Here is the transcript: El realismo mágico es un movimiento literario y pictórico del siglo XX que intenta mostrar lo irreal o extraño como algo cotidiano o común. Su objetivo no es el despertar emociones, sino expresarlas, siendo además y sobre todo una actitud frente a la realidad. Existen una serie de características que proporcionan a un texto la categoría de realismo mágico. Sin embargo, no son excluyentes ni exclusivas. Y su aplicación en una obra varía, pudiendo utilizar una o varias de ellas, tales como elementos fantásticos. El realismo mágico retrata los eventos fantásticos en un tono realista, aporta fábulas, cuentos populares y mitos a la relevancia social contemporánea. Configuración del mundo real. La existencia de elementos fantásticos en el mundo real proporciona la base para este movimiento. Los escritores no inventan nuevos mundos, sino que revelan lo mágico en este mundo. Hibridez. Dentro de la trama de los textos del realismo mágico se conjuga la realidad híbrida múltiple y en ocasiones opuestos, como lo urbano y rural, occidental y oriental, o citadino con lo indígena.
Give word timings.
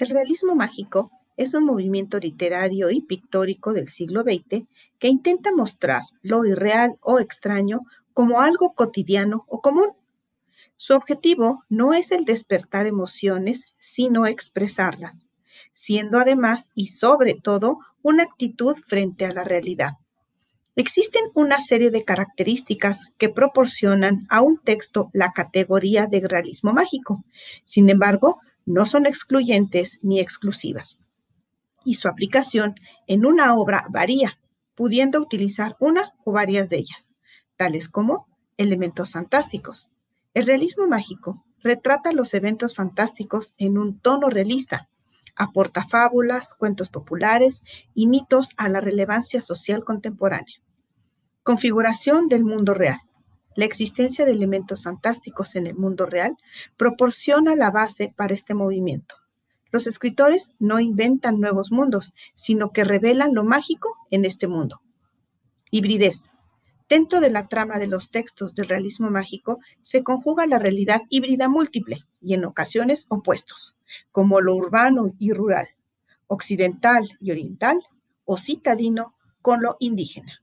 El 0.00 0.08
realismo 0.08 0.54
mágico 0.54 1.10
es 1.36 1.52
un 1.52 1.66
movimiento 1.66 2.18
literario 2.18 2.90
y 2.90 3.02
pictórico 3.02 3.74
del 3.74 3.88
siglo 3.88 4.22
XX 4.22 4.64
que 4.98 5.08
intenta 5.08 5.52
mostrar 5.52 6.00
lo 6.22 6.46
irreal 6.46 6.96
o 7.02 7.18
extraño 7.18 7.82
como 8.14 8.40
algo 8.40 8.72
cotidiano 8.72 9.44
o 9.46 9.60
común. 9.60 9.88
Su 10.76 10.94
objetivo 10.94 11.64
no 11.68 11.92
es 11.92 12.12
el 12.12 12.24
despertar 12.24 12.86
emociones, 12.86 13.66
sino 13.76 14.24
expresarlas, 14.24 15.26
siendo 15.70 16.18
además 16.18 16.70
y 16.74 16.86
sobre 16.86 17.34
todo 17.34 17.80
una 18.00 18.22
actitud 18.22 18.76
frente 18.86 19.26
a 19.26 19.34
la 19.34 19.44
realidad. 19.44 19.98
Existen 20.76 21.24
una 21.34 21.60
serie 21.60 21.90
de 21.90 22.06
características 22.06 23.04
que 23.18 23.28
proporcionan 23.28 24.26
a 24.30 24.40
un 24.40 24.62
texto 24.64 25.10
la 25.12 25.32
categoría 25.32 26.06
de 26.06 26.26
realismo 26.26 26.72
mágico. 26.72 27.22
Sin 27.64 27.90
embargo, 27.90 28.40
no 28.70 28.86
son 28.86 29.06
excluyentes 29.06 29.98
ni 30.02 30.20
exclusivas. 30.20 30.98
Y 31.84 31.94
su 31.94 32.08
aplicación 32.08 32.76
en 33.06 33.26
una 33.26 33.54
obra 33.54 33.86
varía, 33.90 34.38
pudiendo 34.74 35.20
utilizar 35.20 35.76
una 35.80 36.12
o 36.24 36.32
varias 36.32 36.68
de 36.68 36.76
ellas, 36.76 37.14
tales 37.56 37.88
como 37.88 38.28
elementos 38.56 39.10
fantásticos. 39.10 39.88
El 40.34 40.46
realismo 40.46 40.86
mágico 40.86 41.44
retrata 41.62 42.12
los 42.12 42.32
eventos 42.32 42.74
fantásticos 42.74 43.54
en 43.58 43.76
un 43.76 43.98
tono 43.98 44.30
realista, 44.30 44.88
aporta 45.34 45.82
fábulas, 45.82 46.54
cuentos 46.54 46.88
populares 46.90 47.62
y 47.94 48.06
mitos 48.06 48.50
a 48.56 48.68
la 48.68 48.80
relevancia 48.80 49.40
social 49.40 49.84
contemporánea. 49.84 50.56
Configuración 51.42 52.28
del 52.28 52.44
mundo 52.44 52.74
real. 52.74 53.00
La 53.60 53.66
existencia 53.66 54.24
de 54.24 54.32
elementos 54.32 54.82
fantásticos 54.82 55.54
en 55.54 55.66
el 55.66 55.74
mundo 55.74 56.06
real 56.06 56.34
proporciona 56.78 57.54
la 57.54 57.70
base 57.70 58.10
para 58.16 58.32
este 58.32 58.54
movimiento. 58.54 59.16
Los 59.70 59.86
escritores 59.86 60.52
no 60.58 60.80
inventan 60.80 61.40
nuevos 61.40 61.70
mundos, 61.70 62.14
sino 62.32 62.72
que 62.72 62.84
revelan 62.84 63.34
lo 63.34 63.44
mágico 63.44 63.98
en 64.10 64.24
este 64.24 64.46
mundo. 64.46 64.80
Hibridez. 65.70 66.30
Dentro 66.88 67.20
de 67.20 67.28
la 67.28 67.48
trama 67.48 67.78
de 67.78 67.86
los 67.86 68.10
textos 68.10 68.54
del 68.54 68.66
realismo 68.66 69.10
mágico 69.10 69.58
se 69.82 70.02
conjuga 70.02 70.46
la 70.46 70.58
realidad 70.58 71.02
híbrida 71.10 71.50
múltiple 71.50 72.06
y 72.22 72.32
en 72.32 72.46
ocasiones 72.46 73.04
opuestos, 73.10 73.76
como 74.10 74.40
lo 74.40 74.54
urbano 74.54 75.12
y 75.18 75.32
rural, 75.32 75.68
occidental 76.28 77.10
y 77.20 77.30
oriental, 77.30 77.78
o 78.24 78.38
citadino 78.38 79.16
con 79.42 79.60
lo 79.60 79.76
indígena. 79.80 80.40